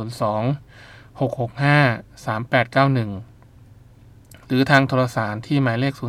[1.19, 6.03] 665 3891 หรือทางโทรสารที่หมายเลข 02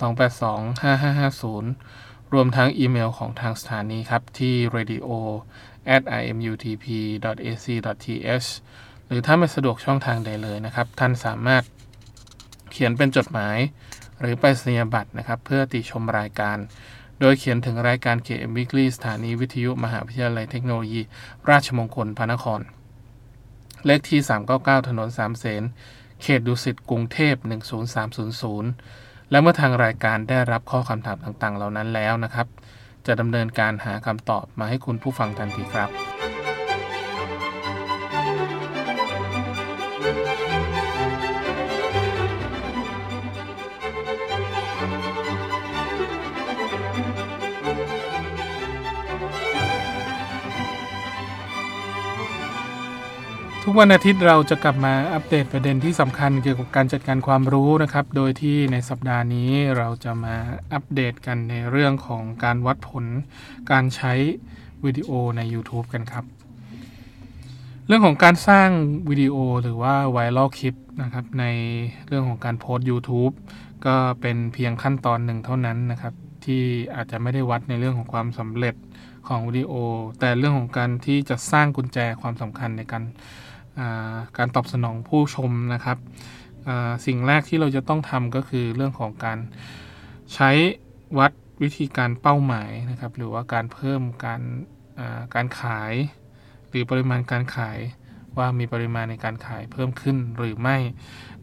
[0.00, 5.08] 282 5550 รวมทั้งอีเมลของทางสถานีครับ ที่ radio
[5.94, 6.86] at imutp
[7.52, 7.66] ac
[8.04, 8.48] th
[9.16, 11.62] รือถ้าไม่สะดวกช่องทางใดเลยนะครับ ท่านสามารถ
[12.72, 13.58] เขียนเป็นจดหมาย
[14.20, 16.56] หรือไปสัญญาบัตรนะครับ เพื่อติชมรายการ
[17.20, 21.00] โดยเขียนถึงรายการ KM Weekly สถานีวิทยุมหาวิทยาลัยเทคโนโลยี
[21.50, 22.60] ราชมงคลพระนคร
[23.86, 24.20] เลขที่
[24.54, 25.62] 399 ถนนสามเสน
[26.22, 27.34] เขตดุสิตกรุงเทพ
[28.12, 32.46] 10300 และเมื่อทางรายการได้รับข้อคำถามต่างๆ เหล่านั้นแล้วนะครับ
[33.06, 36.23] จะดำเนินการหาคำตอบมาให้คุณผู้ฟังทันทีครับ
[53.66, 60.36] ทุกวันอาทิตย์เราจะกลับมาอัปเดตประเด็นที่สำคัญเกี่ยวกับการจัดการความรู้นะครับ โดยที่ในสัปดาห์นี้เราจะมา
[60.72, 63.04] อัปเดตกันในเรื่องของการวัดผล
[63.70, 64.12] การใช้
[64.84, 66.24] วิดีโอใน YouTube กันครับ
[67.86, 68.68] เรื่องของการสร้าง
[69.08, 71.44] วิดีโอหรือว่าไวรัลคลิปนะครับใน
[72.06, 73.34] เรื่องของการโพสต์ YouTube
[73.86, 76.14] ก็เป็นเพียงขั้นตอนหนึ่งเท่านั้นนะครับ
[76.44, 76.62] ที่
[76.94, 78.74] อาจจะไม่ได้วัดในเรื่องของความสำเร็จ
[79.28, 79.72] ของวิดีโอ
[80.20, 83.04] แต่เรื่องของการที่จะสร้างกุญแจความสำคัญในการ
[84.38, 85.98] การตอบสนองผู้ชมนะครับ
[87.06, 89.38] สิ่งแรกที่เราจะต้องทำก็คือเรื่องของการ
[90.34, 90.50] ใช้
[91.18, 94.42] วัดวิธีการเป้าหมายนะครับ หรือว่าการเพิ่มการ
[95.34, 95.92] การขาย
[96.68, 97.78] หรือปริมาณการขาย
[98.38, 100.76] ว่ามีปริมาณในการขายเพิ่มขึ้นหรือไม่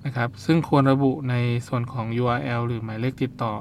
[0.06, 1.36] นะครับ ซึ่งควรระบุใน
[1.68, 3.54] ส่วนของ URL หรือหมายเลขติดต่อ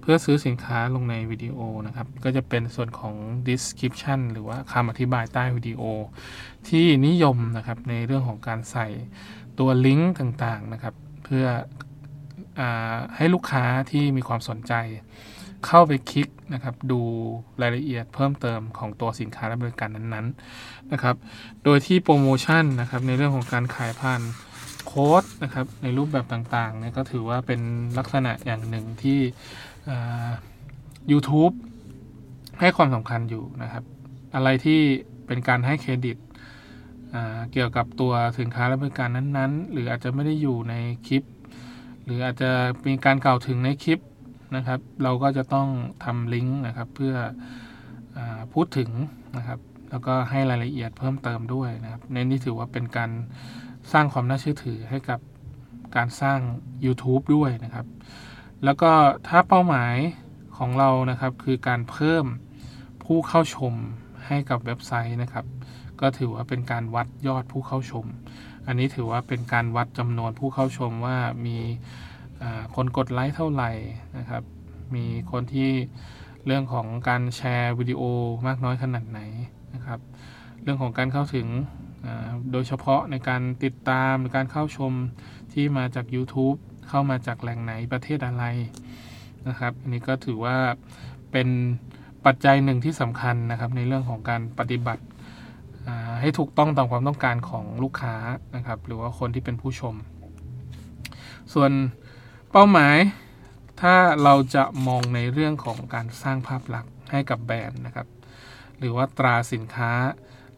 [0.00, 3.14] เพื่อซื้อสินค้าลงในวิดีโอนะครับ ก็จะเป็นส่วนของ
[3.48, 5.82] description หรือว่าคำอธิบายใต้วิดีโอ
[6.68, 8.86] ที่นิยมนะครับในเรื่องของการใส่
[9.58, 11.46] ตัวลิงก์ต่างๆนะครับ เพื่อ
[12.60, 12.62] อ
[13.16, 14.72] ให้ลูกค้าที่มีความสนใจ
[15.66, 17.00] เข้าไปคลิกนะครับ ดู
[17.62, 21.16] รายละเอียดเพิ่มเติมของตัวสินค้าและบริการนั้นๆนะครับ
[21.64, 24.20] โดยที่โปรโมชั่นนะครับในเรื่องของการขายผ่าน
[24.96, 27.60] ค้ดนะครับในรูปแบบต่างๆเนี่ยก็ถือว่าเป็น
[27.98, 29.18] ลักษณะอย่างหนึ่งที่
[31.10, 31.54] YouTube
[32.60, 33.84] ให้ความสำคัญอยู่นะครับ
[34.34, 34.80] อะไรที่
[35.26, 36.16] เป็นการให้เครดิต
[37.52, 40.74] เกี่ยวกับตัวสินค้าและบริการนั้นๆ หรืออาจจะไม่ได้อยู่ใน
[41.06, 41.22] คลิป
[42.04, 42.50] หรืออาจจะ
[42.86, 44.00] มีการกล่าวถึงในคลิป
[44.56, 45.68] นะครับ เราก็จะต้อง
[46.04, 47.14] ทำลิงก์นะครับเพื่อ
[48.16, 48.18] อ
[48.52, 48.90] พูดถึง
[49.36, 49.58] นะครับ
[49.90, 53.10] แล้วก็ให้รายละเอียดเพิ่มเติมด้วยนะครับในนี้ถือว่าเป็นการ
[53.92, 55.20] สร้างความน่าเชื่อถือให้กับ
[55.96, 56.38] การสร้าง
[56.84, 57.86] YouTube ด้วยนะครับ
[58.64, 58.90] แล้วก็
[59.28, 59.94] ถ้าเป้าหมาย
[60.56, 62.24] ของเรานะครับคือการเพิ่ม
[63.04, 63.74] ผู้เข้าชม
[64.26, 65.46] ให้กับเว็บไซต์นะครับ
[66.00, 68.06] ก็ถือว่าเป็นการวัดยอดผู้เข้าชม
[68.66, 71.16] อันนี้ถือว่าเป็นการวัดจำนวนผู้เข้าชมว่า
[71.46, 71.58] มี
[72.74, 73.70] คนกดไลค์เท่าไหร่
[74.18, 74.42] นะครับ
[74.94, 75.70] มีคนที่
[76.46, 78.02] เรื่องของการแชร์วิดีโอ
[78.46, 79.20] มากน้อยขนาดไหน
[79.74, 80.00] นะครับ
[80.62, 81.46] เรื่องของการเข้าถึง
[82.52, 84.92] โดยเฉพาะในการติดตามในการเข้าชม
[85.52, 86.58] ที่มาจาก YouTube
[86.88, 88.44] เข้ามาจากแหล่งไหนประเทศอะไร
[89.48, 90.56] นะครับ อันนี้ก็ถือว่า
[91.32, 91.48] เป็น
[92.26, 95.04] ปัจจัยหนึ่งที่สำคัญนะครับ ในเรื่องของการปฏิบัติ
[96.20, 98.14] ให้ถูกต้องตามความต้องการของลูกค้า
[98.56, 99.94] นะครับ หรือว่าคนที่เป็นผู้ชม
[101.54, 101.70] ส่วน
[102.52, 102.96] เป้าหมาย
[103.80, 108.06] ถ้าเราจะมองในเรื่องของการสร้างภาพลักษณ์ให้กับแบรนด์นะครับ
[108.78, 109.92] หรือว่าตราสินค้า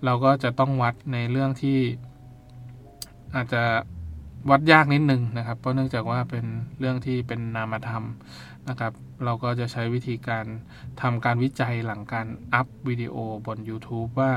[0.04, 1.78] เราก็จะต้องวัดในเรื่องที่
[3.34, 3.62] อาจจะ
[4.50, 6.44] วัดยากนิดนึงนะครับ เพราะเนื่องจากว่าเป็น
[6.78, 8.04] เรื่องที่เป็นนามธรรม
[8.68, 8.92] นะครับ
[9.24, 10.44] เราก็จะใช้วิธีการ
[11.02, 13.16] ทำการวิจัยหลังการอัพวิดีโอ
[13.46, 14.30] บน YouTube ว่า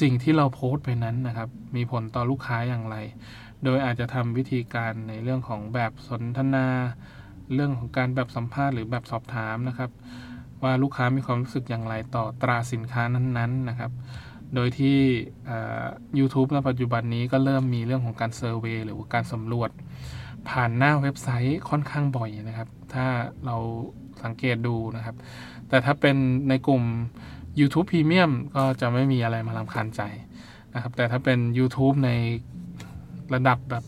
[0.00, 2.96] สิ่งที่เราโพสต์ไปนั้นนะครับ มีผลต่อลูกค้าอย่างไร
[3.64, 6.66] โดยอาจจะทำวิธีการในเรื่องของแบบสนทนา
[7.54, 9.90] เรื่องของการแบบสัมภาษณ์หรือแบบสอบถามนะครับ
[10.62, 13.92] ว่าลูกค้ามีความรู้สึกอย่างไรต่อตราสินค้านั้นๆนะครับ
[14.54, 14.98] โดยที่
[16.18, 19.70] YouTube ในปัจจุบันนี้ก็เริ่มมีเรื่องของการเซอร์เวยหรือการสำรวจ
[20.48, 23.06] ผ่านหน้าเว็บไซต์ค่อนข้างบ่อยนะครับ ถ้า
[23.46, 23.56] เรา
[24.22, 25.16] สังเกตดูนะครับ
[25.68, 26.16] แต่ถ้าเป็น
[26.48, 26.82] ในกลุ่ม
[27.60, 30.02] YouTube Premium ก็จะไม่มีอะไรมาลำคาญใจ
[30.74, 32.10] นะครับ แต่ถ้าเป็น YouTube ใน
[33.34, 33.84] ระดับแบบ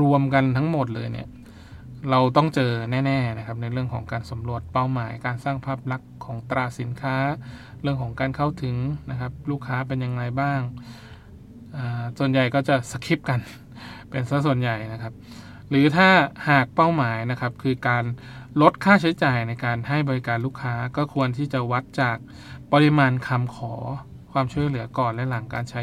[0.00, 1.28] รวมๆกันทั้งหมดเลยเนี่ย
[2.10, 7.16] เราต้องเจอแน่ ๆ นะครับ ในเรื่องของการสำรวจเป้าหมาย การสร้างภาพลักษณ์ของตราสินค้า
[7.86, 8.76] รื่องของการเข้าถึง
[9.10, 10.60] นะครับ ลูกค้าเป็นยังไงบ้าง
[12.18, 13.40] ส่วนใหญ่ก็จะสคิปกัน
[14.10, 15.12] เป็นซะส่วนใหญ่นะครับ
[15.70, 16.08] หรือถ้า
[16.48, 18.04] หากเป้าหมายนะครับ คือการ
[18.62, 22.16] ลดค่าใช้จ่ายในการให้บริการลูกค้าก็ควรที่จะวัดจาก
[22.72, 23.74] ปริมาณคำขอ
[24.32, 25.82] ความช่วยเหลือก่อนและหลังการใช้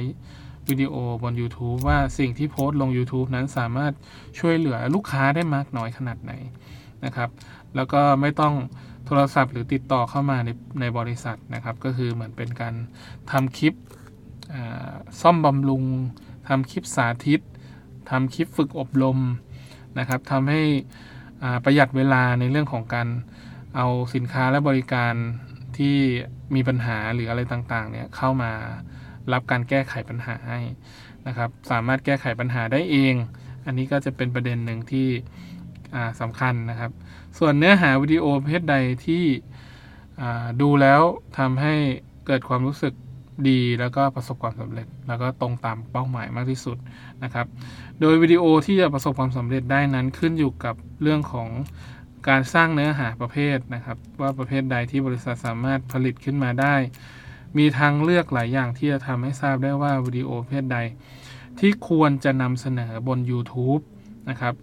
[0.70, 3.94] วิดีโอบน YouTube ว่าสิ่งที่โพสต์ลง YouTube นั้นสามารถ
[4.40, 6.32] ช่วยเหลือลูกค้าได้มากน้อยขนาดไหน
[7.06, 7.30] นะครับ
[7.76, 8.54] แล้วก็ไม่ต้อง
[9.06, 12.74] โทรศัพท์ หรือติดต่อเข้ามาในในบริษัทนะครับ ก็คือเหมือนเป็นการ
[13.32, 13.74] ทำคลิป
[15.22, 15.84] ซ่อมบำรุง
[16.48, 17.42] ทำคลิปสาธิต
[18.10, 19.20] ทำคลิปฝึกอบรม
[20.00, 20.62] นะครับทำให้
[21.64, 23.08] ประหยัดเวลาในเรื่องของการ
[23.76, 25.14] เอาสินค้าและบริการ
[25.78, 25.96] ที่
[26.56, 28.52] มีปัญหาหรืออะไรต่างๆเนี่ยเข้ามา
[29.34, 30.60] รับการแก้ไขปัญหาให้
[31.28, 33.16] นะครับ สามารถแก้ไขปัญหาได้เอง
[33.66, 35.08] อันนี้ก็จะเป็นประเด็นหนึ่งที่
[36.22, 36.92] สำคัญนะครับ
[37.38, 38.76] ส่วนเนื้อหาวิดีโอประเพศใด
[39.06, 39.24] ที่
[40.62, 41.02] ดูแล้ว
[41.38, 41.76] ทำให้
[42.26, 42.94] เกิดความรู้สึก
[43.50, 46.78] ดีแล้วก็ประสบความสำเร็จ แล้วก็ตรงตามเป้าหมายมากที่สุด
[47.24, 47.46] นะครับ
[48.00, 51.50] โดยวิดีโอที่จะประสบความสำเร็จได้นั้นขึ้นอยู่กับเรื่องของ
[52.30, 56.76] การสร้างเนื้อหาประเภทนะครับ ว่าประเภทใดที่บริษัทสามารถผลิตขึ้นมาได้
[57.58, 60.78] มีทางเลือกหลายอย่างที่จะทำให้ทราบได้ว่าวิดีโอประเภทใด
[61.60, 63.84] ที่ควรจะนำเสนอบน YouTube
[64.30, 64.54] นะครับ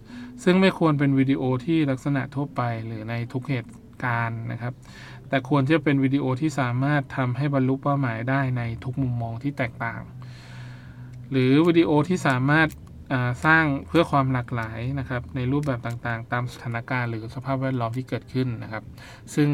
[0.43, 3.71] ซึ่งไม่ควรเป็นวิดีโอที่ลักษณะทั่วไปหรือในทุกเหตุ
[4.03, 4.73] การณ์นะครับ
[5.29, 10.01] แต่ควรจะเป็นวิดีโอที่สามารถทำให้บรรลุเป้าหมายได้ในทุกมุมมองที่แตกต่าง
[11.31, 12.67] หรือวิดีโอที่สามารถ
[13.45, 18.83] สร้างเพื่อความหลากหลายนะครับในรูปแบบต่างๆ ตามสถานการณ์หรือสภาพแวดล้อมที่เกิดขึ้นนะครับ
[19.35, 19.49] ซึ่ง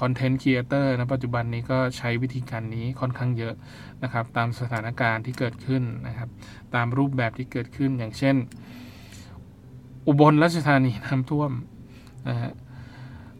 [0.00, 3.54] content creator ในปัจจุบันนี้ก็ใช้วิธีการนี้ค่อนข้างเยอะ
[4.02, 6.28] นะครับ ตามสถานการณ์ที่เกิดขึ้นนะครับ
[6.74, 8.36] ตามรูปแบบที่เกิดขึ้นอย่างเช่น
[10.08, 11.52] อุบลราชธานีน้ำท่วม
[12.28, 12.52] นะฮะ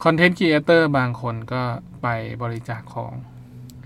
[0.05, 1.63] content creator บางคนก็
[2.03, 2.07] ไป
[2.43, 3.13] บริจาคของ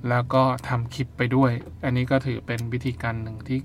[0.09, 1.53] แล้วก็ทำคลิปไปด้วย
[1.85, 3.59] อันนี้ก็ถือเป็นวิธีการหนึ่งที่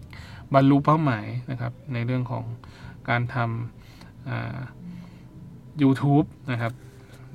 [0.53, 2.46] บรรลุเป้าหมายนะครับ ในเรื่องของ
[3.10, 6.74] การทำ YouTube นะครับ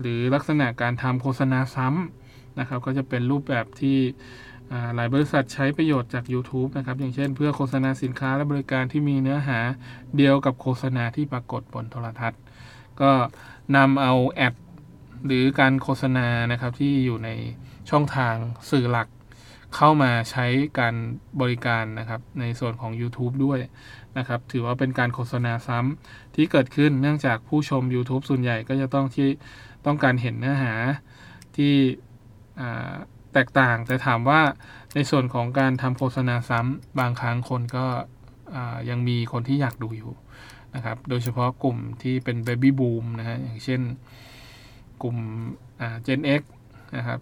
[0.00, 3.98] หรือลักษณะการทำโฆษณาซ้ำนะครับ ก็จะเป็นรูปแบบที่
[4.96, 9.58] หลายบริษัทใช้ประโยชน์จาก YouTube นะครับ อย่างเช่นเพื่อโฆษณาสินค้าและบริการที่มีเนื้อหา
[10.16, 12.40] เดียวกับโฆษณาที่ปรากฏบนโทรทัศน์
[13.00, 13.10] ก็
[13.76, 14.54] นำเอาแอด
[15.26, 17.30] หรือการโฆษณานะครับที่อยู่ใน
[17.90, 18.34] ช่องทาง
[18.70, 19.08] สื่อหลัก
[19.76, 20.46] เข้ามาใช้
[20.78, 20.94] การ
[21.40, 23.60] บริการนะครับในส่วนของ YouTube ด้วย
[24.18, 29.28] นะครับ ถือว่าเป็นการโฆษณาซ้ำที่เกิดขึ้นเนื่องจากผู้ชม YouTube ส่วนใหญ่ก็จะต้องที่
[29.86, 30.72] ต้องการเห็นเนื้อหา
[31.56, 31.74] ที่
[33.34, 34.40] แตกต่าง แต่ถามว่า
[34.94, 37.86] ในส่วนของการทำโฆษณาซ้ำบางครั้งคนก็
[38.90, 40.12] ยังมีคนที่อยากดูอยู่
[40.74, 43.80] นะครับ โดยเฉพาะกลุ่มที่เป็น Baby Boom นะฮะ อย่างเช่น
[45.02, 45.16] กลุ่ม
[46.06, 46.42] Gen X
[46.96, 47.20] นะครับ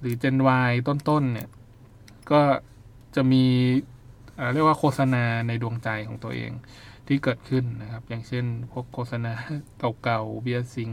[0.00, 0.36] หรือ Gen
[0.68, 1.48] Y ต้นๆ เนี่ย
[2.30, 2.40] ก็
[3.16, 3.44] จะมี
[4.52, 6.52] เรียกว่าโฆษณาในดวงใจของตัวเอง
[7.06, 9.32] ที่เกิดขึ้นนะครับ อย่างเช่นพวกโฆษณา
[10.04, 10.92] เก่าๆ เบียร์สิง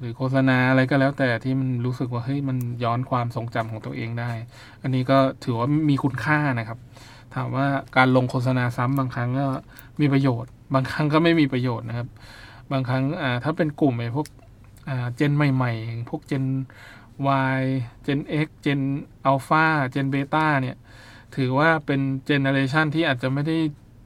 [0.00, 4.30] หรือโฆษณาอะไรก็แล้วแต่ที่มันรู้สึกว่าเฮ้ยมันย้อนความทรงจำของตัวเองได้
[4.82, 6.78] อันนี้ก็ถือว่ามีคุณค่านะครับ
[7.34, 7.66] ถามว่า
[7.96, 9.46] การลงโฆษณาซ้ำบางครั้งก็
[10.00, 12.08] มีประโยชน์ บางครั้งก็ไม่มีประโยชน์นะครับ
[12.72, 13.02] บางครั้ง
[13.44, 14.26] ถ้าเป็นกลุ่มไอ้พวก
[15.16, 16.44] เจนใหม่ๆ พวกเจน
[17.58, 17.60] Y
[18.02, 18.80] เจน X เจน
[19.30, 20.76] Alpha เจน Beta เนี่ย
[21.36, 23.56] ถือว่าเป็นเจเนอเรชันที่อาจจะไม่ได้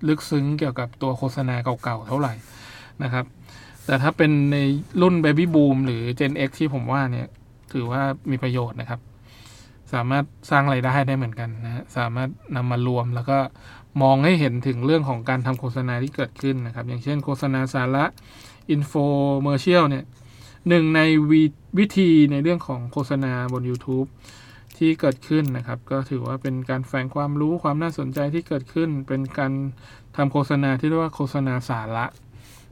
[0.09, 2.35] ลึกซึ้งเกี่ยวกับตัวโฆษณาเก่าๆเท่าไหร่
[3.03, 3.25] นะครับ
[3.87, 4.57] แต่ถ้าเป็นใน
[5.01, 7.27] รุ่น Baby Boom หรือ Gen X ที่ผมว่าเนี่ย
[7.73, 9.01] ถือว่ามีประโยชน์นะครับ
[9.93, 13.39] สามารถสร้างไรายได้ได้เหมือนกันนะ สามารถนำมารวมแล้วก็
[14.03, 18.05] มองให้เห็นถึงเรื่องของการทำโฆษณาที่เกิดขึ้นนะครับ อย่างเช่นโฆษณาสาระ
[18.71, 20.05] infomercial เนี่ย
[20.69, 21.01] หนึ่งใน
[21.79, 24.09] วิธีในเรื่องของโฆษณาบน YouTube
[24.77, 29.53] ที่เกิดขึ้นนะครับ ก็ถือว่าเป็นการแฝงความรู้ความน่าสนใจที่เกิดขึ้น เป็นการ
[30.17, 32.07] ทำโฆษณาที่เรียกว่าโฆษณาสาระ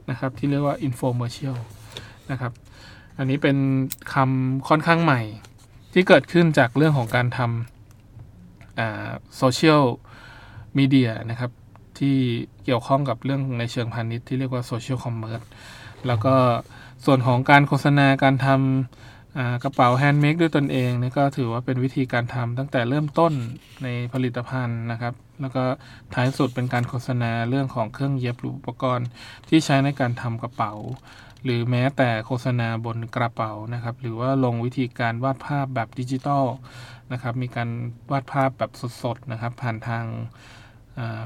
[0.09, 1.57] นะครับที่เรียกว่า infomercial
[2.31, 2.51] นะครับ
[3.17, 3.57] อันนี้เป็น
[4.13, 5.21] คำค่อนข้างใหม่
[5.93, 9.83] ที่เกิดขึ้นจากเรื่องของการทำโซเชียล
[10.77, 11.51] มีเดียนะครับ
[11.99, 12.17] ที่
[12.65, 15.41] เกี่ยวข้องกับเรื่องในเชิงพาณิชย์ที่เรียกว่า social commerce
[16.07, 16.35] แล้วก็
[17.05, 23.33] ส่วนของการโฆษณาการทำกระเป๋า handmade ด้วยตนเองนี่ก็ถือว่าเป็นวิธีการทำตั้งแต่เริ่มต้น
[23.83, 25.63] ในผลิตภัณฑ์นะครับ แล้วก็
[26.13, 29.07] ท้ายสุดเป็นการโฆษณาเรื่องของเครื่องเย็บหรืออุปกรณ์
[29.49, 30.73] ที่ใช้ในการทำกระเป๋า
[31.43, 36.45] หรือแม้แต่โฆษณาบนกระเป๋านะครับ หรือว่าลงวิธีการวาดภาพแบบดิจิตอล
[37.11, 37.69] นะครับ มีการ
[38.11, 38.71] วาดภาพแบบ
[39.03, 40.05] สดๆนะครับ ผ่านทาง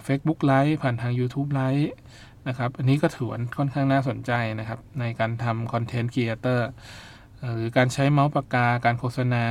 [0.03, 1.91] Facebook Live ผ่านทาง YouTube ไลฟ์
[2.47, 6.69] นะครับ อันนี้ก็ถือว่าค่อนข้างน่าสนใจนะครับ ในการทำ content creator
[7.55, 9.45] หรือการใช้เมาส์ปากกา การโฆษณา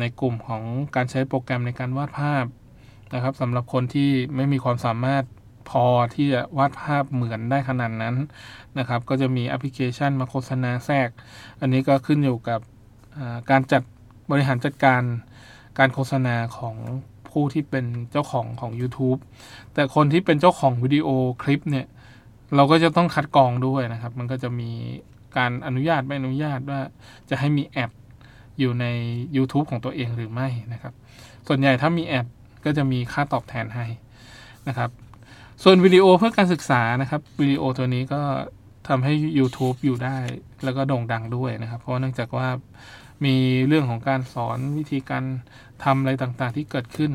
[0.00, 0.62] ในกลุ่มของ
[0.96, 2.44] การใช้โปรแกรมในการวาดภาพ
[3.14, 5.24] นะครับสำหรับคนที่ไม่มีความสามารถ
[5.70, 8.14] พอที่จะวาดภาพเหมือนได้ขนาดนั้น
[8.78, 11.08] นะครับ ก็จะมีแอปพลิเคชันมาโฆษณาแทรก
[11.60, 12.60] อันนี้ก็ขึ้นอยู่กับ
[13.50, 13.82] การจัด
[14.30, 15.02] บริหารจัดการ
[15.78, 16.76] การโฆษณาของ
[17.30, 19.20] ผู้ที่เป็นเจ้าของของ YouTube
[19.74, 21.08] แต่คนที่เป็นเจ้าของวิดีโอ
[21.42, 21.86] คลิปเนี่ย
[22.56, 24.70] เราก็จะต้องคัดกรองด้วยนะครับ มันก็จะมี
[25.36, 26.80] การอนุญาตไม่อนุญาตว่า
[27.30, 27.90] จะให้มี ad
[28.58, 28.86] อยู่ใน
[29.36, 30.94] YouTube ของตัวเองหรือไม่นะครับ
[31.48, 32.26] ส่วนใหญ่ถ้ามี ad
[32.64, 33.86] ก็จะมีค่าตอบแทนให้
[34.68, 34.90] นะครับ
[35.62, 38.22] ส่วนวิดีโอเพื่อการศึกษานะครับวิดีโอตัวนี้ก็
[38.88, 40.18] ทำให้ YouTube อยู่ได้
[40.64, 42.48] แล้วก็โด่งดังด้วยนะครับ เพราะเนื่องจากว่า
[43.24, 43.34] มี
[43.66, 45.24] เรื่องของการสอนวิธีการ
[45.84, 47.12] ทำอะไรต่างๆที่เกิดขึ้น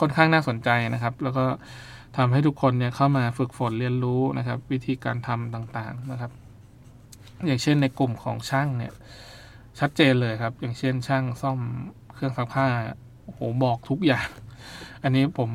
[0.00, 1.44] ค่อนข้างน่าสนใจนะครับ แล้วก็
[2.16, 6.32] ทำให้ทุกคนเนี่ยเข้ามาฝึกฝนเรียนรู้นะครับ วิธีการทำต่างๆนะครับ
[7.46, 8.92] อย่างเช่นในกลุ่มของช่างเนี่ย
[9.80, 11.58] ชัดเจนเลยครับ อย่างเช่นช่างซ่อม
[12.14, 12.66] เครื่องซักผ้า
[13.28, 14.28] โอ้โหบอกทุกอย่าง
[15.02, 15.50] อันนี้ผม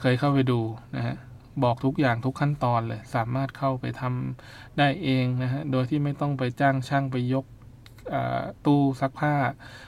[0.00, 0.60] เคยเข้าไปดู
[0.96, 1.16] นะฮะ
[1.64, 7.44] บอกทุกอย่างทุกขั้นตอนเลย สามารถเข้าไปทำได้เองนะฮะโดยที่ไม่ต้องไปจ้างช่างไปยก
[8.66, 9.34] ตู้ซักผ้า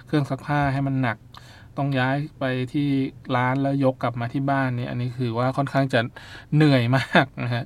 [0.06, 1.18] เครื่องซักผ้าให้มันหนัก
[1.76, 2.88] ต้องย้ายไปที่
[3.36, 6.00] ร้านแล้วยกกลับมาที่บ้านเนี่ยอันนี้คือว่าค่อนข้างจะ
[6.54, 7.64] เหนื่อยมากนะฮะ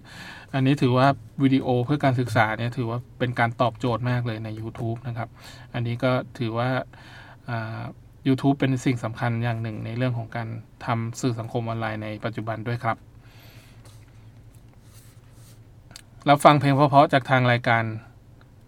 [0.54, 1.06] อันนี้ถือว่า
[1.42, 5.28] วิดีโอเพื่อการศึกษาเนี่ยถือว่าเป็นการตอบโจทย์มากเลยใน YouTube นะครับ
[5.74, 6.70] อันนี้ก็ถือว่า
[8.28, 10.48] YouTube เป็นสิ่งสำคัญอย่างหนึ่งในเรื่องของการ
[10.86, 12.96] ทำสื่อสังคมออนไลน์ในปัจจุบันด้วยครับ
[16.28, 17.84] รับฟังเพลงเพราะๆจากทางรายการ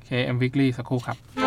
[0.08, 1.45] KM Weekly สักครู่ครับ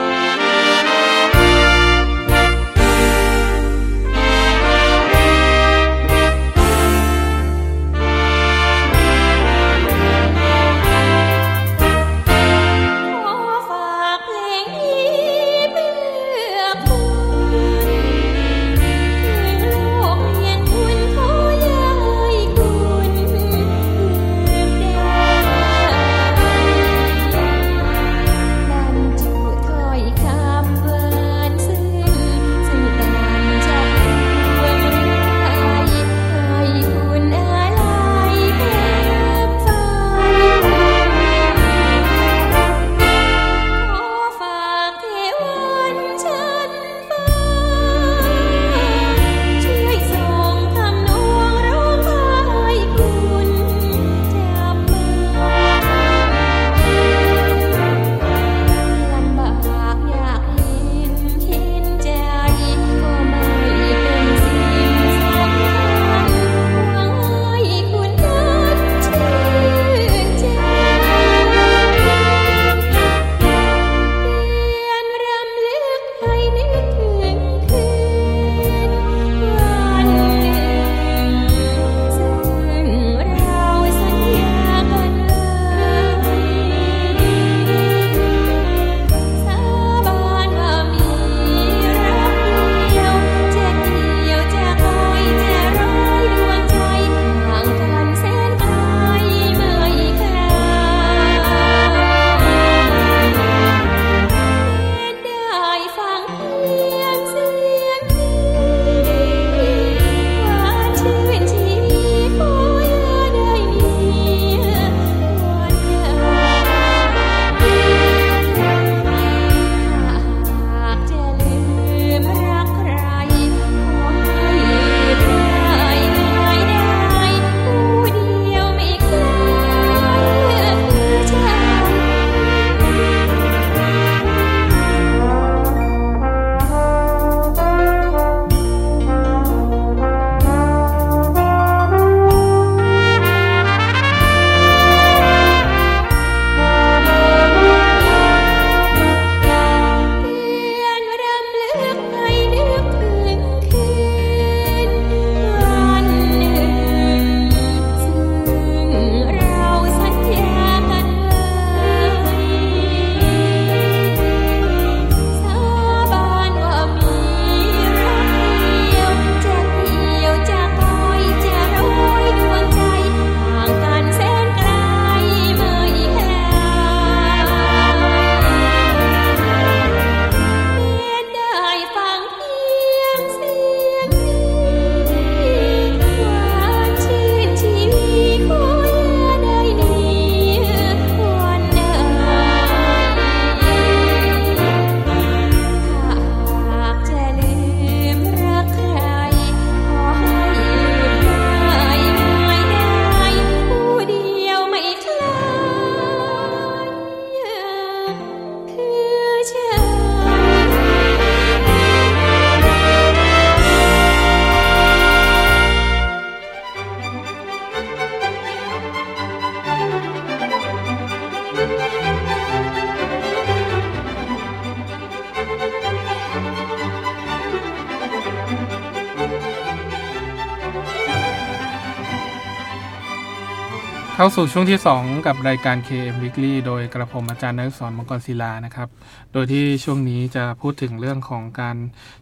[234.22, 238.90] เข้าสู่ช่วงที่ 2 กับรายการ KM Weekly โดยกระผมอาจารย์นักสอนมังกรศิลานะครับ
[239.34, 241.78] โดยที่ช่วงนี้จะพูดถึงเรื่องของการ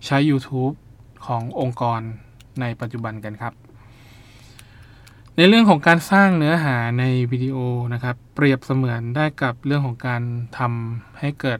[0.05, 0.75] ใช้ YouTube
[1.25, 2.01] ขององค์กร
[2.61, 3.53] ในปัจจุบันกันครับ
[5.37, 7.57] ในเรื่องของการสร้างเนื้อหาในวิดีโอ
[7.93, 10.21] นะครับ เปรียบเสมือนได้กับเรื่องของการ
[10.57, 11.59] ทำให้เกิด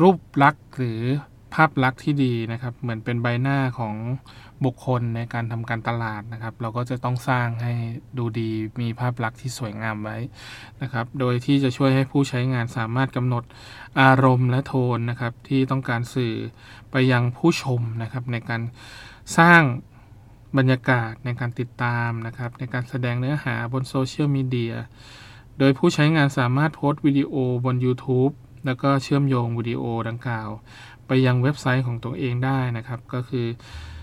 [0.00, 1.00] รูปลักษณ์หรือ
[1.54, 3.94] ภาพลักษณ์ที่ดีนะครับ เหมือนเป็นใบหน้าของ
[4.64, 7.74] บุคคลในการทำการตลาดนะครับ เราก็จะต้องสร้างให้
[8.18, 10.16] ดูดีมีภาพลักษณ์ที่สวยงามไว้
[10.82, 13.44] นะครับ โดยที่จะช่วยให้ผู้ใช้งานสามารถกำหนด
[14.00, 16.34] อารมณ์และโทนนะครับ ที่ต้องการสื่อ
[16.90, 18.62] ไปยังผู้ชมนะครับ ในการ
[19.38, 19.62] สร้าง
[20.58, 24.74] บรรยากาศในการติดตามนะครับ ในการแสดงเนื้อหาบนโซเชียลมีเดีย
[25.58, 28.32] โดยผู้ใช้งานสามารถโพสต์วิดีโอบน YouTube
[28.66, 30.48] แล้วก็เชื่อมโยงวิดีโอดังกล่าว
[31.06, 33.93] ไปยังเว็บไซต์ของตัวเองได้นะครับ ก็คืออ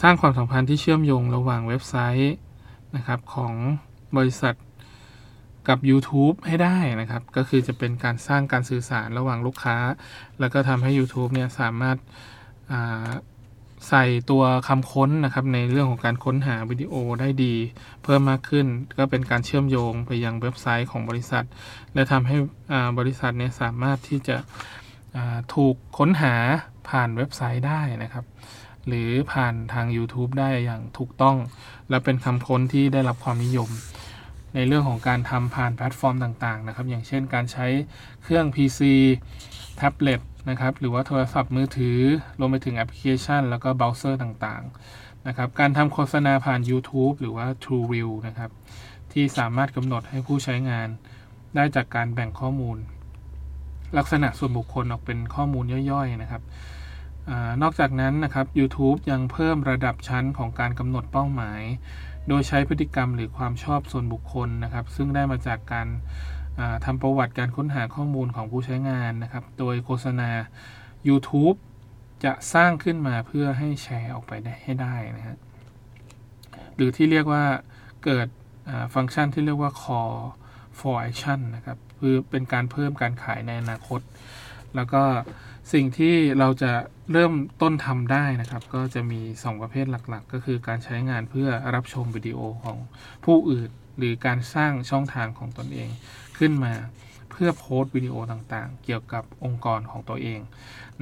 [0.00, 2.34] สร้างความสัมพันธ์ที่เชื่อมโยงระหว่างเว็บไซต์
[2.96, 3.54] นะครับของ
[4.16, 4.54] บริษัท
[5.68, 9.76] กับ YouTube ให้ได้นะครับ ก็คือจะเป็นการสร้างการสื่อสารระหว่างลูกค้า
[10.40, 11.96] แล้วก็ทำให้ YouTube เนี่ยสามารถ
[13.88, 17.54] ใส่ตัวคำค้นนะครับ ในเรื่องของการค้นหาวิดีโอได้ดี
[18.02, 18.66] เพิ่มมากขึ้น
[18.98, 21.44] ก็เป็นการเชื่อมโยงไปยังเว็บไซต์ของบริษัท
[21.94, 22.36] และทำให้
[22.98, 24.36] บริษัทเนี่ยสามารถที่จะ
[25.54, 26.34] ถูกค้นหา
[26.88, 28.24] ผ่านเว็บไซต์ได้นะครับ
[28.88, 31.36] หรือผ่านทาง YouTube ได้อย่างถูกต้อง
[31.90, 33.70] และเป็นคำค้นที่ได้รับความนิยม
[34.54, 37.66] ในเรื่องของการทำผ่านแพลตฟอร์มต่างๆนะครับ อย่างเช่นการใช้
[38.22, 38.80] เครื่อง PC
[39.76, 41.98] แท็บเล็ตนะครับหรือว่าโทรศัพท์มือถือ
[42.38, 48.50] รวมไปถึงแอปพลิเคชัน แล้วก็เบราว์เซอร์ต่างๆนะครับการทำโฆษณาผ่าน YouTube หรือว่า TrueView นะครับ
[49.12, 50.88] ที่สามารถกำหนดให้ผู้ใช้งาน
[51.56, 52.76] ได้จากการแบ่งข้อมูล
[53.98, 56.42] ลักษณะส่วนบุคคลออกเป็นข้อมูลย่อยๆนะครับ
[57.30, 61.62] อนอกจากนั้นนะครับ YouTube ยังเพิ่มระดับชั้นของการกำหนดเป้าหมาย
[62.28, 65.86] โดยใช้พฤติกรรมหรือความชอบส่วนบุคคลนะครับ ซึ่งได้มาจากการ
[66.84, 70.30] ทำประวัติการค้นหาข้อมูลของผู้ใช้งานนะครับ โดยโฆษณา
[71.08, 71.56] YouTube
[72.24, 75.36] จะสร้างขึ้นมาเพื่อให้แชร์ออกไปได้ให้ได้นะฮะ
[76.74, 77.44] หรือที่เรียกว่า
[78.04, 78.28] เกิด
[78.94, 80.16] ฟังก์ชันที่เรียกว่า call
[80.78, 84.00] for action นะครับ คือเป็นการเพิ่มการขายในอนาคต
[84.74, 85.02] แล้วก็
[85.72, 86.72] สิ่งที่เราจะ
[87.12, 92.78] เริ่มต้นทำได้นะครับ ก็จะมี 2 ประเภทหลักๆ ก็คือการใช้งานเพื่อรับชมวิดีโอของ
[93.24, 95.90] ผู้อื่น หรือการสร้างช่องทางของตนเอง
[96.38, 96.74] ขึ้นมา
[97.30, 100.40] เพื่อโพสต์วิดีโอต่างๆ เกี่ยวกับองค์กรของตัวเอง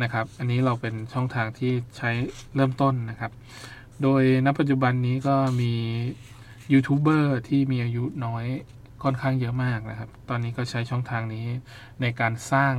[0.03, 2.11] นะครับ อันนี้เราเป็นช่องทางที่ใช้
[2.55, 3.33] เริ่มต้นนะครับ
[4.03, 5.73] โดยณปัจจุบันนี้ก็มี
[6.73, 8.45] ยูทูบเบอร์ที่มีอายุน้อย
[9.03, 11.47] ค่อนข้างเยอะมากนะครับ ตอนนี้ก็ใช้ช่องทางนี้
[12.01, 12.75] ในการสร้าง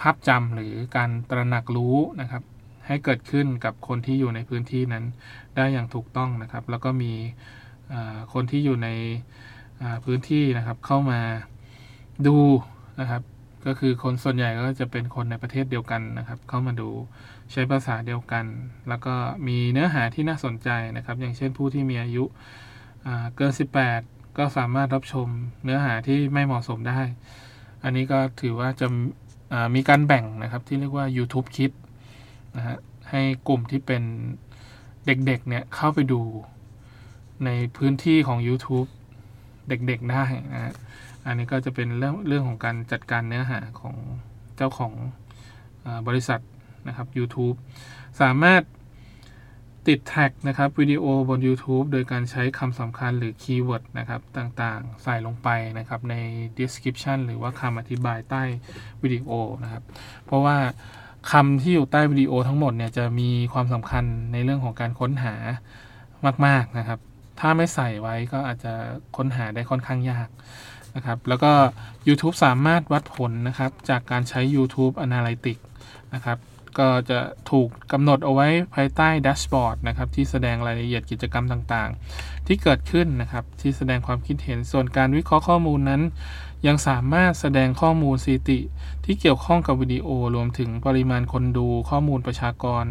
[0.00, 2.42] ภาพจำหรือการตระหนักรู้นะครับ
[2.86, 5.04] ให้เกิดขึ้นกับคนที่อยู่ในพื้นที่นั้น
[5.56, 7.12] ได้อย่างถูกต้องนะครับ แล้วก็มี
[8.32, 8.88] คนที่อยู่ใน
[10.04, 11.20] พื้นที่นะครับเข้ามา
[12.26, 12.38] ดู
[13.00, 13.22] นะครับ
[13.66, 16.88] ก็คือคนส่วนใหญ่ก็จะเป็นคนในประเทศเดียวกันนะครับ เข้ามาดู
[17.52, 18.44] ใช้ภาษาเดียวกัน
[18.88, 19.14] แล้วก็
[19.46, 22.24] มีเนื้อหาที่น่าสนใจนะครับ อย่างเช่นผู้ที่มีอายุ
[23.36, 23.52] เกิน
[23.94, 25.28] 18 ก็สามารถรับชม
[25.64, 27.00] เนื้อหาที่ไม่เหมาะสมได้
[27.84, 28.86] อันนี้ก็ถือว่าจะ
[29.74, 31.78] มีการแบ่งนะครับที่เรียกว่า YouTube Kids
[32.56, 32.76] นะฮะ
[33.10, 34.02] ให้กลุ่มที่เป็น
[35.06, 36.20] เด็กๆเนี่ยเข้าไปดู
[37.44, 38.88] ในพื้นที่ของ YouTube
[39.68, 40.74] เด็กๆได้นะฮะ
[41.26, 43.96] อันนี้ก็จะเป็นเรื่องเรื่องของการจัดการเนื้อหาของ
[44.56, 46.40] เจ้าของบริษัท
[46.88, 47.56] นะครับ YouTube
[48.20, 48.62] สามารถ
[49.88, 56.14] ติด tag นะครับวิดีโอบน YouTube โดยการใช้คำสำคัญหรือ keyword นะครับต่างๆ ใส่ลงไปนะครับใน
[56.58, 58.42] description หรือว่าคำอธิบายใต้
[59.02, 59.30] วิดีโอ
[59.62, 59.82] นะครับ
[60.24, 60.56] เพราะว่า
[61.32, 65.34] คำที่อยู่ใต้วิดีโอทั้งหมดเนี่ยจะมีความสำคัญในเรื่องของการค้นหา
[66.46, 66.98] มาก ๆนะครับ
[67.40, 68.72] ถ้าไม่ใส่ไว้ก็อาจจะ
[69.16, 70.28] ค้นหาได้ค่อนข้างยาก
[70.96, 71.52] นะครับ แล้วก็
[72.08, 75.64] YouTube สามารถวัดผลนะครับจากการใช้ YouTube Analytics
[76.14, 76.38] นะครับ
[76.78, 77.18] ก็จะ
[77.50, 86.02] ถูกกำหนดเอาไว้ภายใต้แดชบอร์ดนะครับที่แสดงรายละเอียดกิจกรรมต่างๆ ที่เกิดขึ้นนะครับที่แสดงความคิดเห็นส่วนการวิเคราะห์ข้อมูลนั้น
[86.66, 88.60] ยังสามารถแสดงข้อมูลสถิติ
[89.04, 92.84] ที่เกี่ยวข้องกับวิดีโอรวมถึงปริมาณคนดูข้อมูลประชากร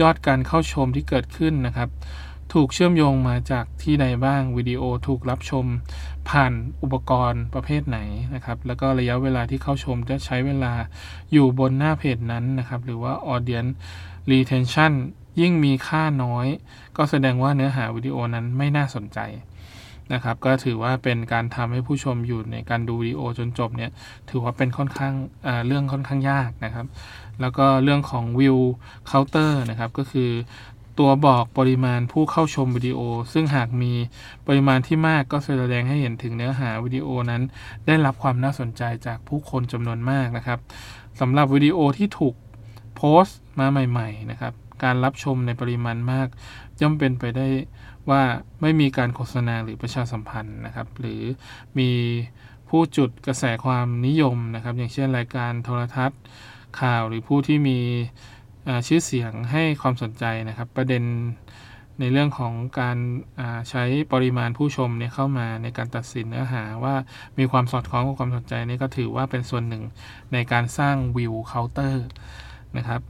[0.00, 1.88] ยอดการเข้าชมที่เกิดขึ้นนะครับ
[2.52, 5.64] ถูกเชื่อมโยงมาจากที่ใดบ้างวิดีโอถูกรับชม
[6.28, 7.98] ผ่านอุปกรณ์ประเภทไหน
[8.34, 10.72] นะครับ แล้วก็ระยะเวลาที่เข้าชมจะใช้เวลา
[11.32, 13.72] อยู่บนหน้าเพจนั้นนะครับ หรือว่า audience
[14.30, 14.92] retention
[15.40, 16.46] ยิ่งมีค่าน้อย
[16.96, 19.20] ก็แสดงว่าเนื้อหาวิดีโอนั้นไม่น่าสนใจ
[20.12, 23.90] นะครับ ก็ถือว่าเป็นการทำให้ผู้ชมอยู่ในการดูวิดีโอจนจบเนี่ย
[24.30, 25.14] ถือว่าเป็นค่อนข้าง
[25.66, 26.86] เรื่องค่อนข้างยากนะครับ
[27.40, 30.30] แล้วก็เรื่องของ view counter นะครับ ก็คือ
[30.98, 33.00] ตัวบอกปริมาณผู้เข้าชมวิดีโอ
[33.32, 33.92] ซึ่งหากมี
[34.46, 37.42] ปริมาณที่มากก็แสดงให้เห็นถึงเนื้อหาวิดีโอนั้น
[37.86, 40.58] ได้รับความน่าสนใจจากผู้คนจำนวนมากนะครับ
[41.20, 42.34] สำหรับวิดีโอที่ถูก
[42.96, 44.52] โพสต์มาใหม่ ๆ นะครับ
[44.84, 46.28] การรับชมในปริมาณมาก
[46.80, 47.46] ย่อมเป็นไปได้
[48.10, 48.22] ว่า
[48.60, 51.22] ไม่มีการโฆษณาหรือประชาสัมพันธ์นะครับ หรือ
[51.78, 51.90] มี
[52.68, 56.20] ผู้จุดกระแสความนิยมนะครับ อย่างเช่นรายการโทรทัศน์
[56.80, 57.78] ข่าวหรือผู้ที่มี
[58.86, 61.02] ชื่อเสียงให้ความสนใจนะครับ ประเด็น
[62.00, 62.98] ในเรื่องของการ
[63.70, 66.94] ใช้ปริมาณผู้ชมเนี่ยเข้ามาในการตัดสินเนื้อหาว่า
[67.38, 69.84] มีความสอดคล้องกับความสนใจนี่ก็ถือว่าเป็นส่วนหนึ่ง
[70.32, 72.06] ในการสร้างวิวเคาน์เตอร์
[72.76, 73.00] นะครับ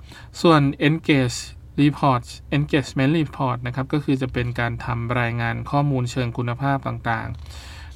[0.43, 1.39] ส่วน engage
[1.83, 2.25] report
[2.57, 7.37] engagement report นะครับ ก็คือจะเป็นการทำรายงานข้อมูลเชิงคุณภาพต่างๆ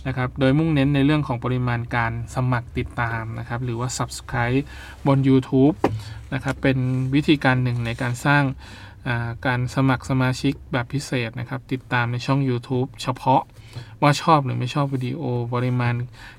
[0.06, 4.60] นะครับ โดยมุ่งเน้นในเรื่องของปริมาณการสมัครติดตามนะครับ หรือว่า subscribe
[5.06, 5.74] บน YouTube
[6.34, 6.78] นะครับ เป็น
[7.14, 8.44] วิธีการหนึ่งในการสร้าง
[9.46, 13.42] การสมัครสมาชิกแบบพิเศษนะครับ ติดตามในช่อง YouTube เฉพาะ
[14.02, 15.22] ว่าชอบหรือไม่ชอบวิดีโอ
[15.54, 15.94] ปริมาณ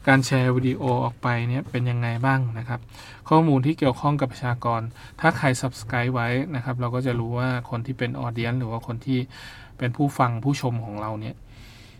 [0.08, 2.80] การแชร์วิดีโอออกไปเนี่ยเป็นยังไงบ้างนะครับ
[3.30, 4.82] ข้อมูลที่เกี่ยวข้องกับประชากร
[5.20, 9.20] ถ้าใคร subscribe ไว้นะครับ เราก็จะรู้ว่าคนที่เป็นออเดียนหรือว่าคนที่
[9.78, 11.36] เป็นผู้ฟังผู้ชมของเราเนี่ย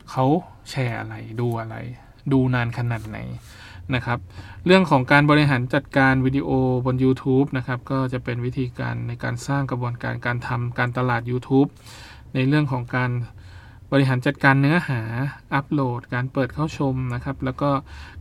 [0.10, 0.26] เขา
[0.70, 1.76] แชร์อะไรดูอะไร
[2.32, 3.18] ดูนานขนาดไหน
[3.96, 4.20] นะครับ
[4.66, 6.50] เรื่องของการบริหารจัดการวิดีโอ
[6.86, 11.70] บน YouTube นะครับ ก็จะเป็นวิธีการในการสร้างกระบวนการการทำการตลาด YouTube
[12.34, 13.12] ในเรื่องของการ
[13.92, 15.02] บริหารจัดการเนื้อหา
[15.54, 17.70] อัปโหลด การเปิดเข้าชมนะครับ แล้วก็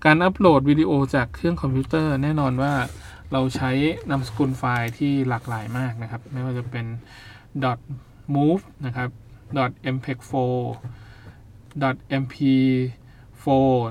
[0.05, 2.73] การอัปโหลดวิดีโอจากเครื่องคอมพิวเตอร์ แน่นอนว่า
[3.33, 3.71] เราใช้
[4.11, 6.87] นามสกุลไฟล์ที่หลากหลายมากนะครับ ไม่ว่าจะเป็น
[8.35, 9.09] .move นะครับ
[9.95, 10.35] .mpeg4
[11.83, 13.47] .mp4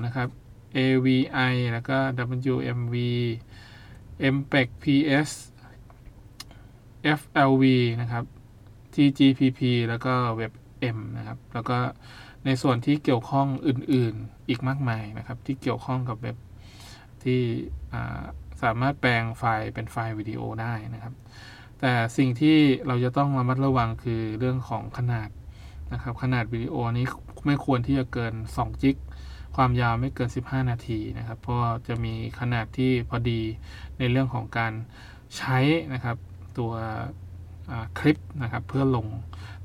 [0.05, 0.29] นะครับ
[0.77, 1.97] AVI แล้วก็
[2.51, 2.95] WMV
[4.35, 5.29] MPEG PS
[7.19, 7.63] FLV
[8.01, 8.23] นะครับ
[8.93, 11.77] TGPP แล้วก็ WebM นะครับ แล้วก็
[12.45, 16.37] ในส่วนที่เกี่ยวข้องอื่นๆอีกมากมายนะครับ ที่เกี่ยวข้องกับเว็บ
[17.23, 17.41] ที่
[18.63, 21.13] สามารถแปลงไฟล์เป็นไฟล์วิดีโอได้นะครับ
[21.79, 25.29] แต่สิ่งที่เราจะต้องระมัดระวังคือเรื่องของขนาด
[25.93, 27.05] นะครับ ขนาดวิดีโอนี้
[27.45, 28.95] ไม่ควรที่จะเกิน 2 จิก
[29.55, 33.41] ความยาวไม่เกิน 15 นาทีนะครับ เพราะจะมีขนาดที่พอดี
[33.99, 34.73] ในเรื่องของการ
[35.37, 35.59] ใช้
[35.93, 36.17] นะครับ
[36.57, 36.71] ตัว
[37.99, 39.07] คลิปนะครับเพื่อลง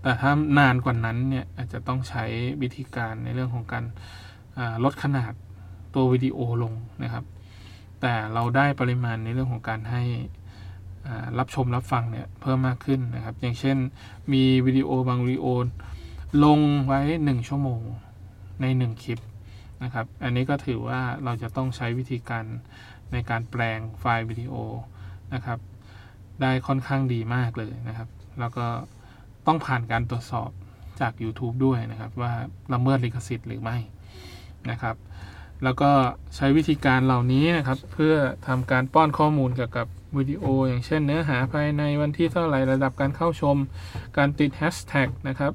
[0.03, 2.25] แต่ถ้านานกว่านั้นเนี่ยอาจจะต้องใช้
[2.63, 3.85] วิธีการในเรื่องของการ
[4.85, 5.33] ลดขนาด
[5.95, 7.25] ตัววิดีโอลงนะครับ
[8.01, 10.03] แต่เราได้ปริมาณในเรื่องของการให้
[11.39, 13.77] รับชมรับฟังเนี่ยเพิ่มมากขึ้นนะครับ อย่างเช่น
[14.33, 15.47] มีวิดีโอบางวิดีโอ
[16.45, 17.83] ลงไว้ 1 ชั่วโมง
[18.61, 19.19] ใน 1 คลิป
[19.83, 22.45] นะครับ อันนี้ก็ถือว่าเราจะต้องใช้วิธีการ
[23.13, 24.55] ในการแปลงไฟล์วิดีโอ
[25.35, 25.59] นะครับ
[26.41, 28.09] ได้ค่อนข้างดีมากเลยนะครับ
[28.41, 28.67] แล้วก็
[29.47, 30.51] ต้องผ่านการตรวจสอบ
[31.01, 32.33] จาก YouTube ด้วยนะครับ ว่า
[32.73, 33.77] ละเมิดลิขสิทธิ์หรือไม่
[34.71, 34.97] นะครับ
[35.65, 35.91] แล้วก็
[36.37, 38.15] ใช้วิธีการเหล่านี้นะครับ เพื่อ
[38.47, 43.57] ทำการป้อนข้อมูลเกี่ยวกับวิดีโอ อย่างเช่นเนื้อหาภายในวันที่เท่าไหร่ระดับการเข้าชม
[44.17, 45.53] การติดแฮชแท็กนะครับ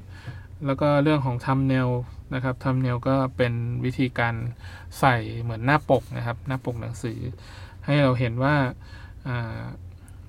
[0.66, 1.88] แล้วก็เรื่องของทำแนว
[2.34, 3.52] นะครับทำเนียวก็เป็น
[3.84, 4.34] วิธีการ
[5.00, 7.18] ใส่เหมือนหน้าปกนะครับ หน้าปกหนังสือ
[7.86, 8.54] ให้เราเห็นว่า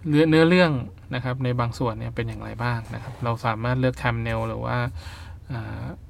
[0.08, 0.72] เนื้อเนื้อเรื่อง
[1.16, 4.78] นะครับในบางส่วนเนี่ยเป็นอย่างไรบ้างนะครับ เราสามารถเลือกทำเนลหรือว่า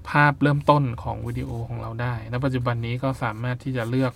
[0.09, 4.13] ภาพเริ่มต้นของวิดีโอของเราได้ณปัจจุบันนี้ก็สามารถที่จะเลือก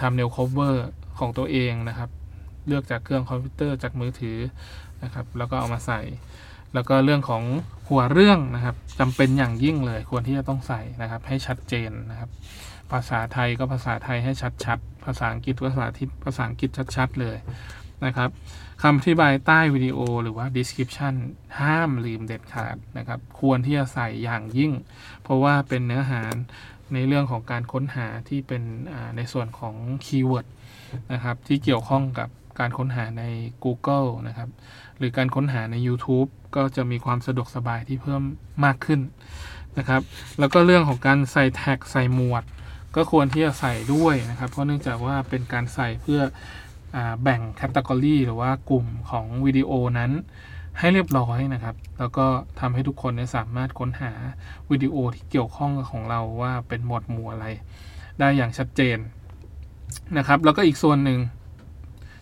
[0.00, 0.74] ทำเนล cover
[1.18, 2.10] ของตัวเองนะครับ
[2.66, 4.38] เลือกจากเครื่องคอมพิวเตอร์จากมือถือ
[5.04, 6.00] นะครับ แล้วก็เอามาใส่
[6.74, 7.42] แล้วก็เรื่องของ
[7.88, 12.30] หัวเรื่องนะครับจำเป็นอย่างยิ่งเลยควรที่จะต้องใส่นะครับ ให้ชัดเจนนะครับ
[12.92, 14.32] ภาษาไทยก็ภาษาไทยให้
[14.64, 17.36] ชัดๆภาษาอังกฤษภาษาที่ภาษาอังกฤษชัดๆเลย
[18.04, 18.30] นะครับ
[18.82, 21.14] คำอธิบายใต้วิดีโอหรือว่า description
[21.60, 24.72] ห้ามลืมเด็ดขาดนะครับ ควรที่จะใส่อย่างยิ่ง
[25.22, 26.22] เพราะว่าเป็นเนื้อหา
[26.94, 28.62] ในเรื่องของการค้นหาที่เป็น
[29.16, 29.74] ในส่วนของ
[30.04, 30.46] keyword
[31.12, 32.28] นะครับที่เกี่ยวข้องกับ
[32.58, 33.24] การค้นหาใน
[33.64, 34.48] Google นะครับ
[34.98, 38.22] หรือการค้นหาใน YouTube ก็จะมีความสะดวกสบายที่เพิ่ม
[38.64, 39.00] มากขึ้น
[39.78, 40.02] นะครับ
[40.38, 42.44] แล้วก็เรื่องของการใส่ tag ใส่หมวด
[42.96, 46.20] ก็ควรที่จะใส่ด้วยนะครับ เพราะเนื่องจากว่าเป็นการใส่เพื่อ
[46.96, 50.12] อแบ่งแคตตากรีหรือว่ากลุ่มของวิดีโอนั้น
[50.78, 52.26] ให้เรียบร้อยนะครับ แล้วก็
[52.60, 54.12] ทำให้ทุกคนสามารถค้นหา
[54.70, 57.46] วิดีโอที่เกี่ยวข้องกับของเราว่าเป็นหมวดหมู่อะไร
[58.18, 58.98] ได้อย่างชัดเจน
[60.18, 61.18] นะครับ แล้วก็อีกส่วนหนึ่ง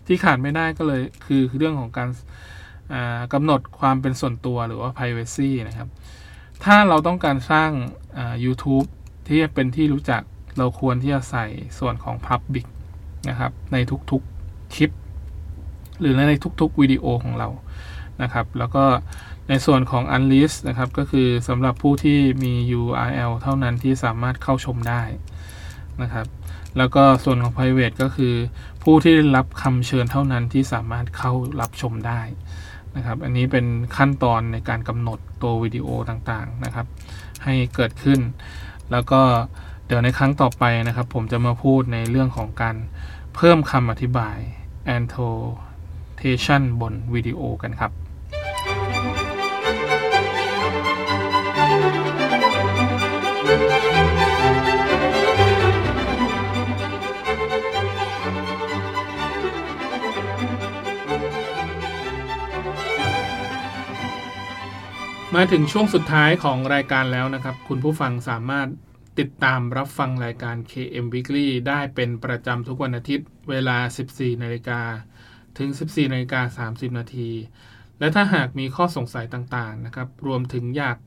[0.07, 2.09] ที่ขาดไม่ได้ก็เลยคือเรื่องของการ
[3.33, 5.89] กำหนดความเป็นส่วนตัวหรือว่า privacy นะครับ
[6.63, 7.71] ถ้าเราต้องการสร้าง
[8.45, 8.87] YouTube
[9.27, 10.21] ที่เป็นที่รู้จัก
[10.57, 11.45] เราควรที่จะใส่
[11.79, 12.65] ส่วนของ Public
[13.29, 13.77] นะครับ ใน
[14.11, 14.91] ทุกๆคลิป
[15.99, 17.49] หรือในทุกๆวิดีโอของเรา
[18.21, 18.85] นะครับ แล้วก็
[19.49, 25.01] ในส่วนของ Unlist นะครับ ก็คือสำหรับผู้ที่มี URL เท่านั้นที่สามารถเข้าชมได้
[26.01, 26.27] นะครับ
[26.77, 28.33] แล้วก็ส่วนของ private ก็คือ
[28.83, 32.21] ผู้ที่ได้รับคำเชิญเท่านั้นที่สามารถเข้ารับชมได้
[32.97, 33.65] นะครับ อันนี้เป็น
[33.97, 36.85] ขั้นตอนในการกำหนดตัววิดีโอต่างๆนะครับ
[37.43, 38.19] ให้เกิดขึ้น
[38.91, 39.21] แล้วก็
[39.85, 42.75] เดี๋ยวในครั้งต่อไปนะครับ ผมจะมาพูดในเรื่องของการ
[43.35, 44.37] เพิ่มคำอธิบาย
[44.95, 47.91] annotation บนวิดีโอกันครับ
[65.39, 68.67] มาถึงช่วงสุดท้ายของรายการแล้วนะครับ คุณผู้ฟังสามารถ
[69.19, 73.77] ติดตามรับฟังรายการ KM Weekly ได้เป็นประจำทุกวันอาทิตย์ เวลา
[74.09, 74.81] 14นาฬิกา
[75.57, 77.29] ถึง 14นาฬิกา30 นาที
[77.99, 80.97] และถ้าหากมีข้อสงสัยต่างๆนะครับ รวมถึงอยาก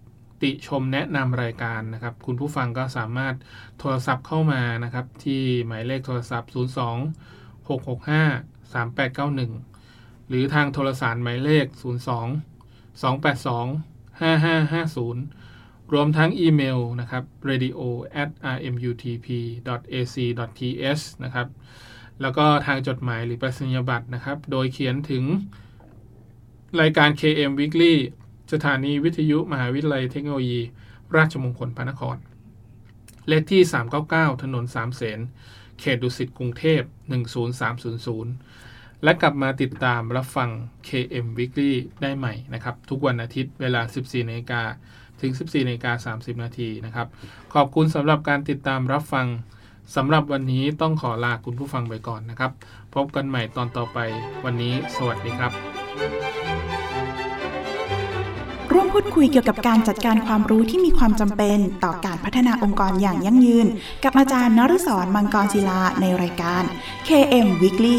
[0.43, 3.35] ติชมแนะนำรายการนะครับ คุณผู้ฟังก็สามารถ
[3.79, 6.57] โทรศัพท์เข้ามานะครับ ที่หมายเลขโทรศัพท์ 02
[7.69, 11.81] 665 3891 หรือทางโทรสารหมายเลข 02
[13.03, 13.90] 282
[14.29, 17.79] 5550 รวมทั้งอีเมลนะครับ radio
[18.23, 19.29] at rmutp
[19.93, 20.17] ac
[20.59, 21.49] th นะครับ
[22.21, 25.25] แล้วก็ทางจดหมายหรือประสิญญบัตรนะครับ โดยเขียนถึง
[26.81, 27.95] รายการ KM Weekly
[28.53, 30.61] สถานีวิทยุมหาวิทยาลัยเทคโนโลยี
[31.17, 32.17] ราชมงคลพระนคร
[33.29, 33.63] เลขที่
[34.03, 35.19] 399 ถนนสามเสน
[35.81, 36.83] เขตดุสิตกรุงเทพ
[37.59, 38.50] 10300
[39.05, 40.49] และกลับมาติดตามรับฟัง
[40.89, 44.63] KM Weekly ได้ใหม่นะครับ ทุกวันอาทิตย์เวลา 14นาฬิกา
[45.21, 47.07] ถึง 14นาฬิกา30 นาทีนะครับ
[47.55, 49.27] ขอบคุณสำหรับการติดตามรับฟัง
[49.97, 52.53] สำหรับวันนี้ต้องขอลาคุณผู้ฟังไปก่อนนะครับ
[52.95, 53.99] พบกันใหม่ตอนต่อไป
[54.45, 55.53] วันนี้ สวัสดีครับ
[58.73, 63.67] ร่วมพูดคุยเกี่ยวกับการจัดการความรู้ที่มีความจำเป็นต่อการพัฒนาองค์กรอย่างยั่งยืน
[64.05, 66.63] กับอาจารย์นฤศรมังกรศิลาในรายการ
[67.09, 67.99] KM Weekly